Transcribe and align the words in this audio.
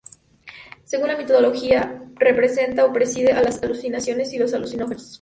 Según 0.83 1.09
la 1.09 1.15
mitología 1.15 2.03
representa 2.15 2.85
o 2.85 2.91
preside 2.91 3.33
a 3.33 3.43
las 3.43 3.61
alucinaciones 3.61 4.33
y 4.33 4.39
los 4.39 4.51
alucinógenos. 4.55 5.09